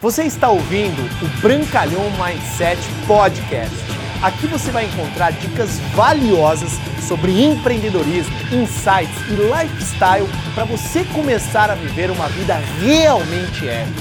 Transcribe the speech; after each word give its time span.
Você 0.00 0.22
está 0.22 0.48
ouvindo 0.48 1.02
o 1.20 1.40
Brancalhão 1.40 2.04
Mindset 2.12 2.80
Podcast. 3.04 3.74
Aqui 4.22 4.46
você 4.46 4.70
vai 4.70 4.84
encontrar 4.84 5.32
dicas 5.32 5.80
valiosas 5.92 6.70
sobre 7.08 7.42
empreendedorismo, 7.42 8.32
insights 8.52 9.16
e 9.28 9.34
lifestyle 9.34 10.28
para 10.54 10.64
você 10.64 11.04
começar 11.06 11.68
a 11.68 11.74
viver 11.74 12.12
uma 12.12 12.28
vida 12.28 12.54
realmente 12.80 13.68
épica. 13.68 14.00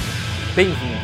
Bem-vindo! 0.55 1.01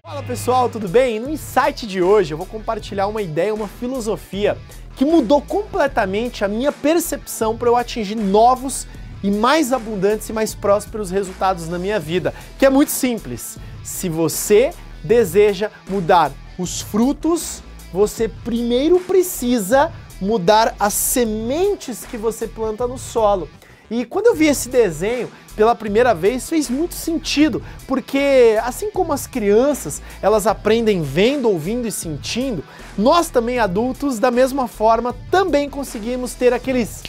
Fala 0.00 0.22
pessoal, 0.22 0.68
tudo 0.68 0.86
bem? 0.86 1.18
No 1.18 1.28
insight 1.28 1.84
de 1.84 2.00
hoje 2.00 2.34
eu 2.34 2.38
vou 2.38 2.46
compartilhar 2.46 3.08
uma 3.08 3.20
ideia, 3.20 3.52
uma 3.52 3.66
filosofia 3.66 4.56
que 4.94 5.04
mudou 5.04 5.42
completamente 5.42 6.44
a 6.44 6.48
minha 6.48 6.70
percepção 6.70 7.56
para 7.56 7.68
eu 7.68 7.74
atingir 7.74 8.14
novos 8.14 8.86
e 9.24 9.30
mais 9.32 9.72
abundantes 9.72 10.28
e 10.28 10.32
mais 10.32 10.54
prósperos 10.54 11.10
resultados 11.10 11.68
na 11.68 11.80
minha 11.80 11.98
vida, 11.98 12.32
que 12.60 12.64
é 12.64 12.70
muito 12.70 12.92
simples 12.92 13.58
se 13.84 14.08
você 14.08 14.72
deseja 15.04 15.70
mudar 15.88 16.32
os 16.58 16.80
frutos, 16.80 17.62
você 17.92 18.28
primeiro 18.28 18.98
precisa 18.98 19.92
mudar 20.20 20.74
as 20.80 20.94
sementes 20.94 22.04
que 22.04 22.16
você 22.16 22.48
planta 22.48 22.88
no 22.88 22.98
solo. 22.98 23.48
E 23.90 24.04
quando 24.04 24.26
eu 24.26 24.34
vi 24.34 24.46
esse 24.46 24.68
desenho 24.70 25.30
pela 25.54 25.74
primeira 25.74 26.14
vez, 26.14 26.48
fez 26.48 26.68
muito 26.68 26.94
sentido, 26.94 27.62
porque 27.86 28.58
assim 28.64 28.90
como 28.90 29.12
as 29.12 29.26
crianças, 29.26 30.02
elas 30.22 30.46
aprendem 30.46 31.02
vendo, 31.02 31.48
ouvindo 31.48 31.86
e 31.86 31.92
sentindo, 31.92 32.64
nós 32.96 33.28
também 33.28 33.58
adultos, 33.58 34.18
da 34.18 34.30
mesma 34.30 34.66
forma, 34.66 35.14
também 35.30 35.68
conseguimos 35.68 36.34
ter 36.34 36.52
aqueles 36.52 37.02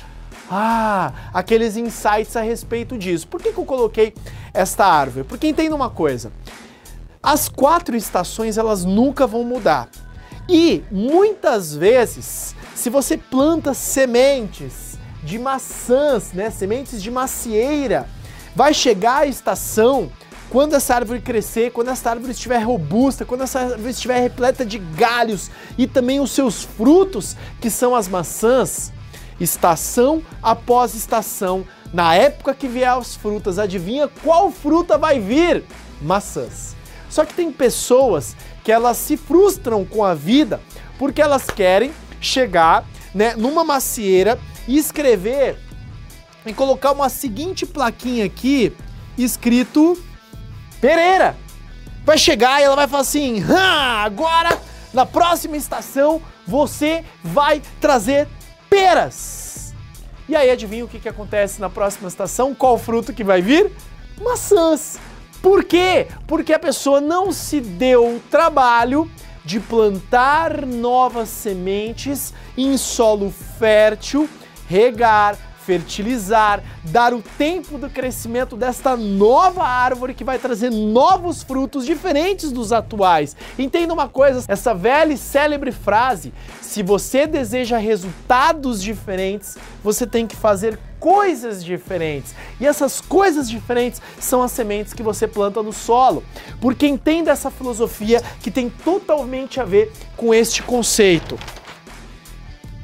ah, 0.49 1.11
aqueles 1.33 1.75
insights 1.75 2.35
a 2.35 2.41
respeito 2.41 2.97
disso. 2.97 3.27
Por 3.27 3.41
que, 3.41 3.51
que 3.51 3.57
eu 3.57 3.65
coloquei 3.65 4.13
esta 4.53 4.85
árvore? 4.85 5.25
Porque 5.25 5.47
entenda 5.47 5.75
uma 5.75 5.89
coisa. 5.89 6.31
As 7.25 7.49
quatro 7.49 7.97
estações 7.97 8.55
elas 8.55 8.85
nunca 8.85 9.25
vão 9.25 9.43
mudar. 9.43 9.89
E 10.47 10.83
muitas 10.91 11.75
vezes, 11.75 12.55
se 12.75 12.87
você 12.87 13.17
planta 13.17 13.73
sementes 13.73 14.95
de 15.23 15.39
maçãs, 15.39 16.33
né, 16.33 16.51
sementes 16.51 17.01
de 17.01 17.09
macieira, 17.09 18.07
vai 18.55 18.75
chegar 18.75 19.21
a 19.21 19.25
estação 19.25 20.11
quando 20.51 20.75
essa 20.75 20.93
árvore 20.93 21.19
crescer, 21.19 21.71
quando 21.71 21.89
essa 21.89 22.11
árvore 22.11 22.31
estiver 22.31 22.59
robusta, 22.59 23.25
quando 23.25 23.41
essa 23.41 23.59
árvore 23.59 23.89
estiver 23.89 24.19
repleta 24.19 24.63
de 24.63 24.77
galhos 24.77 25.49
e 25.79 25.87
também 25.87 26.19
os 26.19 26.29
seus 26.29 26.63
frutos, 26.63 27.35
que 27.59 27.71
são 27.71 27.95
as 27.95 28.07
maçãs, 28.07 28.93
estação 29.39 30.21
após 30.43 30.93
estação, 30.93 31.65
na 31.91 32.13
época 32.13 32.53
que 32.53 32.67
vier 32.67 32.89
as 32.95 33.15
frutas, 33.15 33.57
adivinha 33.57 34.07
qual 34.23 34.51
fruta 34.51 34.95
vai 34.95 35.19
vir? 35.19 35.63
Maçãs. 35.99 36.75
Só 37.09 37.25
que 37.25 37.33
tem 37.33 37.51
pessoas 37.51 38.35
que 38.63 38.71
elas 38.71 38.97
se 38.97 39.17
frustram 39.17 39.85
com 39.85 40.03
a 40.03 40.13
vida 40.13 40.61
porque 40.97 41.21
elas 41.21 41.45
querem 41.45 41.93
chegar 42.19 42.85
né, 43.13 43.35
numa 43.35 43.63
macieira 43.63 44.39
e 44.67 44.77
escrever 44.77 45.57
e 46.45 46.53
colocar 46.53 46.91
uma 46.91 47.09
seguinte 47.09 47.65
plaquinha 47.65 48.25
aqui 48.25 48.75
escrito 49.17 49.97
Pereira. 50.79 51.35
Vai 52.03 52.17
chegar 52.17 52.61
e 52.61 52.63
ela 52.63 52.75
vai 52.75 52.87
falar 52.87 53.01
assim: 53.01 53.43
agora 54.03 54.59
na 54.93 55.05
próxima 55.05 55.57
estação 55.57 56.21
você 56.45 57.03
vai 57.23 57.61
trazer 57.81 58.27
peras. 58.69 59.73
E 60.27 60.35
aí 60.35 60.49
adivinha 60.49 60.85
o 60.85 60.87
que, 60.87 60.99
que 60.99 61.09
acontece 61.09 61.61
na 61.61 61.69
próxima 61.69 62.07
estação? 62.07 62.53
Qual 62.53 62.77
fruto 62.77 63.13
que 63.13 63.23
vai 63.23 63.41
vir? 63.41 63.71
Maçãs. 64.21 64.99
Por 65.45 65.63
quê? 65.63 66.07
Porque 66.25 66.53
a 66.53 66.57
pessoa 66.57 66.99
não 66.99 67.31
se 67.31 67.61
deu 67.61 68.15
o 68.15 68.19
trabalho 68.31 69.07
de 69.43 69.59
plantar 69.59 70.65
novas 70.65 71.29
sementes 71.29 72.33
em 72.57 72.75
solo 72.77 73.31
fértil, 73.59 74.27
regar, 74.67 75.37
fertilizar, 75.63 76.63
dar 76.85 77.13
o 77.13 77.21
tempo 77.37 77.77
do 77.77 77.87
crescimento 77.91 78.57
desta 78.57 78.97
nova 78.97 79.63
árvore 79.63 80.15
que 80.15 80.23
vai 80.23 80.39
trazer 80.39 80.71
novos 80.71 81.43
frutos 81.43 81.85
diferentes 81.85 82.51
dos 82.51 82.73
atuais. 82.73 83.35
Entenda 83.59 83.93
uma 83.93 84.09
coisa, 84.09 84.43
essa 84.47 84.73
velha 84.73 85.13
e 85.13 85.17
célebre 85.17 85.71
frase: 85.71 86.33
se 86.59 86.81
você 86.81 87.27
deseja 87.27 87.77
resultados 87.77 88.81
diferentes, 88.81 89.59
você 89.83 90.07
tem 90.07 90.25
que 90.25 90.35
fazer 90.35 90.79
coisas 91.05 91.63
diferentes. 91.63 92.33
E 92.59 92.65
essas 92.65 92.99
coisas 92.99 93.47
diferentes 93.47 94.01
são 94.19 94.41
as 94.41 94.51
sementes 94.51 94.91
que 94.91 95.03
você 95.03 95.27
planta 95.27 95.61
no 95.61 95.71
solo. 95.71 96.23
Porque 96.59 96.87
entenda 96.87 97.29
essa 97.29 97.51
filosofia 97.51 98.23
que 98.41 98.49
tem 98.49 98.71
totalmente 98.71 99.61
a 99.61 99.63
ver 99.63 99.93
com 100.17 100.33
este 100.33 100.63
conceito. 100.63 101.37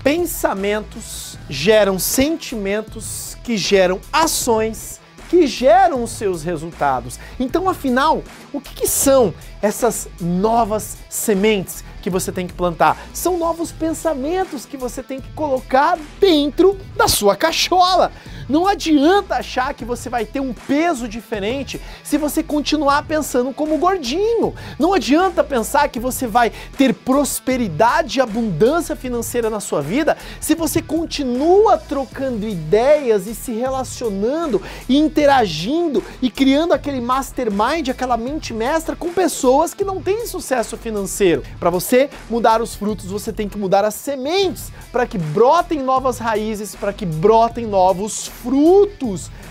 Pensamentos 0.04 1.36
geram 1.50 1.98
sentimentos 1.98 3.36
que 3.44 3.58
geram 3.58 4.00
ações 4.14 5.01
que 5.32 5.48
geram 5.48 6.04
os 6.04 6.10
seus 6.10 6.44
resultados. 6.44 7.18
Então, 7.40 7.70
afinal, 7.70 8.22
o 8.52 8.60
que, 8.60 8.76
que, 8.76 8.86
são 8.86 9.34
essas 9.62 10.10
novas 10.20 10.98
sementes 11.08 11.86
que 12.02 12.10
você 12.10 12.34
tem 12.34 12.46
que 12.46 12.54
plantar? 12.54 12.98
São 13.14 13.38
novos 13.38 13.72
pensamentos 13.72 14.66
que 14.66 14.76
você 14.76 15.02
tem 15.02 15.22
que 15.22 15.32
colocar 15.32 15.98
dentro 16.20 16.78
da 16.98 17.08
sua 17.08 17.34
cachola. 17.38 18.12
Não 18.52 18.68
adianta 18.68 19.36
achar 19.36 19.74
que 19.74 19.86
você 19.86 20.10
vai 20.10 20.26
ter 20.26 20.42
um 20.42 20.52
peso 20.52 21.08
diferente 21.08 21.80
se 22.04 22.18
você 22.18 22.44
continuar 22.44 23.04
pensando 23.04 23.54
como 23.54 23.78
gordinho. 23.78 24.54
Não 24.78 24.94
adianta 24.94 25.42
pensar 25.42 25.88
que 25.88 26.02
você 26.02 26.28
vai 26.28 26.52
ter 26.78 26.94
prosperidade 26.94 28.20
e 28.20 28.22
abundância 28.22 28.94
financeira 28.94 29.50
na 29.50 29.62
sua 29.62 29.82
vida 29.82 30.18
se 30.42 30.54
você 30.54 30.82
continua 30.82 31.78
trocando 31.78 32.46
ideias 32.46 33.26
e 33.26 33.34
se 33.34 33.54
relacionando 33.54 34.62
e 34.90 34.98
interagindo 34.98 36.04
e 36.22 36.30
criando 36.30 36.74
aquele 36.74 37.00
mastermind, 37.00 37.88
aquela 37.88 38.18
mente 38.18 38.54
mestra 38.54 38.98
com 38.98 39.14
pessoas 39.14 39.74
que 39.74 39.86
não 39.86 40.02
têm 40.02 40.28
sucesso 40.28 40.76
financeiro. 40.76 41.42
Para 41.58 41.70
você 41.70 42.10
mudar 42.30 42.62
os 42.62 42.76
frutos, 42.76 43.06
você 43.06 43.32
tem 43.32 43.48
que 43.48 43.58
mudar 43.58 43.86
as 43.86 43.96
sementes 43.96 44.74
para 44.92 45.08
que 45.08 45.18
brotem 45.18 45.82
novas 45.82 46.18
raízes, 46.18 46.76
para 46.76 46.92
que 46.92 47.06
brotem 47.06 47.66
novos 47.66 48.28
frutos 48.28 48.41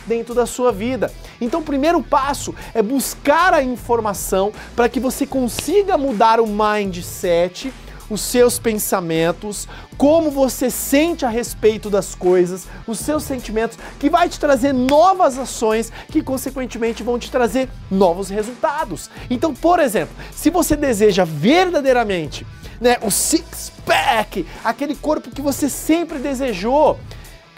dentro 0.06 0.34
da 0.34 0.46
sua 0.46 0.72
vida. 0.72 1.12
Então, 1.40 1.60
o 1.60 1.64
primeiro 1.64 2.02
passo 2.02 2.54
é 2.74 2.82
buscar 2.82 3.54
a 3.54 3.62
informação 3.62 4.52
para 4.74 4.88
que 4.88 4.98
você 4.98 5.26
consiga 5.26 5.96
mudar 5.96 6.40
o 6.40 6.46
mindset 6.46 7.72
os 8.10 8.20
seus 8.20 8.58
pensamentos, 8.58 9.68
como 9.96 10.30
você 10.30 10.68
sente 10.68 11.24
a 11.24 11.28
respeito 11.28 11.88
das 11.88 12.14
coisas, 12.14 12.66
os 12.86 12.98
seus 12.98 13.22
sentimentos, 13.22 13.78
que 13.98 14.10
vai 14.10 14.28
te 14.28 14.38
trazer 14.38 14.74
novas 14.74 15.38
ações 15.38 15.92
que, 16.10 16.20
consequentemente, 16.20 17.04
vão 17.04 17.18
te 17.18 17.30
trazer 17.30 17.68
novos 17.88 18.28
resultados. 18.28 19.08
Então, 19.30 19.54
por 19.54 19.78
exemplo, 19.78 20.14
se 20.32 20.50
você 20.50 20.74
deseja 20.74 21.24
verdadeiramente 21.24 22.44
né, 22.80 22.98
o 23.02 23.10
six 23.10 23.72
pack, 23.86 24.44
aquele 24.64 24.96
corpo 24.96 25.30
que 25.30 25.40
você 25.40 25.68
sempre 25.68 26.18
desejou, 26.18 26.98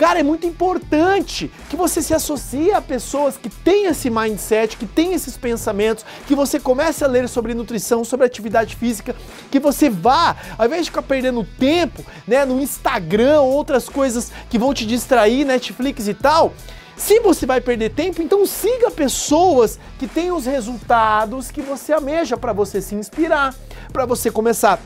Cara, 0.02 0.18
é 0.18 0.22
muito 0.24 0.44
importante 0.44 1.48
que 1.70 1.76
você 1.76 2.02
se 2.02 2.12
associe 2.12 2.72
a 2.72 2.82
pessoas 2.82 3.36
que 3.36 3.48
têm 3.48 3.86
esse 3.86 4.10
mindset, 4.10 4.76
que 4.76 4.84
têm 4.84 5.14
esses 5.14 5.36
pensamentos, 5.36 6.04
que 6.26 6.34
você 6.34 6.58
comece 6.58 7.04
a 7.04 7.06
ler 7.06 7.28
sobre 7.28 7.54
nutrição, 7.54 8.04
sobre 8.04 8.26
atividade 8.26 8.74
física, 8.74 9.14
que 9.48 9.60
você 9.60 9.88
vá, 9.88 10.34
ao 10.58 10.66
invés 10.66 10.86
de 10.86 10.90
ficar 10.90 11.02
perdendo 11.02 11.46
tempo, 11.56 12.04
né, 12.26 12.44
no 12.44 12.60
Instagram, 12.60 13.42
outras 13.42 13.88
coisas 13.88 14.32
que 14.50 14.58
vão 14.58 14.74
te 14.74 14.84
distrair, 14.84 15.44
Netflix 15.44 16.08
e 16.08 16.14
tal, 16.14 16.52
se 16.96 17.20
você 17.20 17.46
vai 17.46 17.60
perder 17.60 17.90
tempo, 17.90 18.22
então 18.22 18.44
siga 18.44 18.90
pessoas 18.90 19.78
que 20.00 20.08
têm 20.08 20.32
os 20.32 20.46
resultados 20.46 21.48
que 21.52 21.62
você 21.62 21.92
almeja 21.92 22.36
para 22.36 22.52
você 22.52 22.82
se 22.82 22.96
inspirar, 22.96 23.54
para 23.93 24.04
você 24.04 24.32
começar 24.32 24.81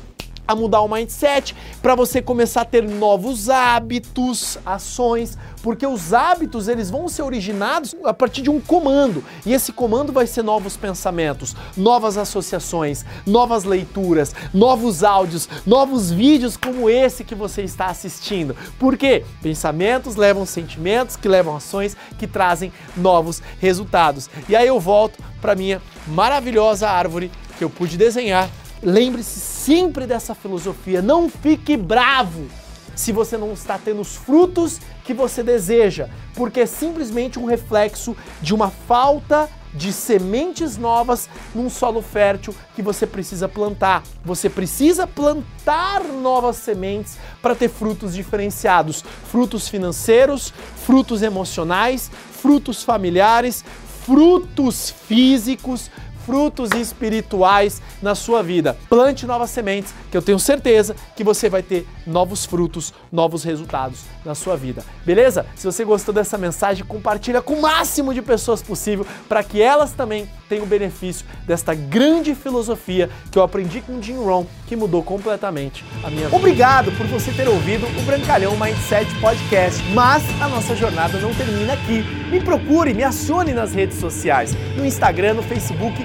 a 0.47 0.55
mudar 0.55 0.81
o 0.81 0.89
mindset, 0.89 1.55
para 1.83 1.95
você 1.95 2.23
começar 2.23 2.63
a 2.63 2.65
ter 2.65 2.83
novos 2.83 3.51
hábitos, 3.51 4.59
ações, 4.65 5.37
porque 5.63 5.87
os 5.87 6.13
hábitos 6.13 6.69
eles 6.69 6.91
vão 6.91 7.09
ser 7.09 7.23
originados 7.23 7.95
a 8.05 8.15
partir 8.15 8.43
de 8.43 8.51
um 8.51 8.61
comando, 8.61 9.25
e 9.45 9.53
esse 9.53 9.73
comando 9.73 10.13
vai 10.13 10.27
ser 10.27 10.43
novos 10.43 10.77
pensamentos, 10.77 11.57
novas 11.77 12.17
associações, 12.17 13.05
novas 13.27 13.65
leituras, 13.65 14.35
novos 14.55 15.03
áudios, 15.03 15.49
novos 15.67 16.11
vídeos 16.11 16.57
como 16.57 16.89
esse 16.89 17.25
que 17.25 17.35
você 17.35 17.63
está 17.63 17.87
assistindo. 17.87 18.57
Porque 18.79 19.25
pensamentos 19.43 20.17
levam 20.17 20.47
sentimentos, 20.47 21.17
que 21.17 21.29
levam 21.29 21.57
ações, 21.57 21.97
que 22.19 22.27
trazem 22.27 22.73
novos 22.97 23.43
resultados. 23.61 24.29
E 24.49 24.57
aí 24.57 24.67
eu 24.67 24.79
volto 24.79 25.23
para 25.41 25.55
minha 25.55 25.81
maravilhosa 26.07 26.89
árvore 26.89 27.31
que 27.59 27.65
eu 27.65 27.71
pude 27.71 27.97
desenhar 27.97 28.49
Lembre-se 28.83 29.41
sempre 29.41 30.07
dessa 30.07 30.35
filosofia. 30.35 31.01
Não 31.01 31.29
fique 31.29 31.77
bravo 31.77 32.47
se 32.95 33.13
você 33.13 33.37
não 33.37 33.53
está 33.53 33.79
tendo 33.79 34.01
os 34.01 34.17
frutos 34.17 34.81
que 35.05 35.13
você 35.13 35.43
deseja, 35.43 36.09
porque 36.35 36.61
é 36.61 36.67
simplesmente 36.67 37.39
um 37.39 37.45
reflexo 37.45 38.17
de 38.41 38.55
uma 38.55 38.71
falta 38.71 39.49
de 39.75 39.93
sementes 39.93 40.79
novas 40.79 41.29
num 41.55 41.69
solo 41.69 42.01
fértil 42.01 42.55
que 42.75 42.81
você 42.81 43.07
precisa 43.07 43.47
plantar. 43.47 44.03
Você 44.25 44.49
precisa 44.49 45.07
plantar 45.07 46.03
novas 46.03 46.57
sementes 46.57 47.19
para 47.43 47.55
ter 47.55 47.69
frutos 47.69 48.15
diferenciados, 48.15 49.05
frutos 49.31 49.69
financeiros, 49.69 50.53
frutos 50.77 51.23
emocionais, 51.23 52.11
frutos 52.33 52.83
familiares, 52.83 53.63
frutos 54.07 54.95
físicos, 55.07 55.91
frutos 56.27 56.73
espirituais 56.73 57.81
na 58.03 58.17
sua 58.17 58.43
vida. 58.43 58.77
Plante 58.91 59.25
novas 59.25 59.51
sementes, 59.51 59.95
que 60.11 60.17
eu 60.17 60.23
tenho 60.23 60.39
certeza 60.39 60.97
que 61.15 61.23
você 61.23 61.49
vai 61.49 61.63
ter 61.63 61.87
novos 62.05 62.45
frutos, 62.45 62.93
novos 63.13 63.45
resultados 63.45 64.01
na 64.25 64.35
sua 64.35 64.57
vida. 64.57 64.85
Beleza? 65.05 65.47
Se 65.55 65.65
você 65.65 65.85
gostou 65.85 66.13
dessa 66.13 66.37
mensagem, 66.37 66.85
compartilha 66.85 67.41
com 67.41 67.55
o 67.55 67.63
máximo 67.63 68.13
de 68.13 68.21
pessoas 68.21 68.61
possível 68.61 69.07
para 69.29 69.43
que 69.45 69.63
elas 69.63 69.93
também 69.93 70.29
tenham 70.49 70.65
o 70.65 70.69
benefício 70.69 71.25
desta 71.47 71.75
grande 71.75 72.35
filosofia 72.35 73.09
que 73.31 73.39
eu 73.39 73.43
aprendi 73.43 73.81
com 73.81 74.01
Jim 74.01 74.17
Rohn, 74.17 74.45
que 74.67 74.77
mudou 74.77 75.03
completamente 75.03 75.85
a 76.03 76.11
minha 76.11 76.27
vida. 76.27 76.37
Obrigado 76.37 76.91
por 76.93 77.07
você 77.07 77.33
ter 77.33 77.49
ouvido 77.49 77.87
o 77.99 78.03
Brancalhão 78.03 78.57
Mindset 78.57 79.13
Podcast, 79.21 79.83
mas 79.95 80.23
a 80.41 80.49
nossa 80.49 80.75
jornada 80.75 81.19
não 81.19 81.33
termina 81.35 81.73
aqui. 81.73 82.03
Me 82.31 82.41
procure, 82.41 82.95
me 82.95 83.05
acione 83.05 83.53
nas 83.53 83.73
redes 83.73 83.99
sociais, 83.99 84.53
no 84.77 84.85
Instagram, 84.85 85.35
no 85.35 85.43
Facebook 85.43 86.05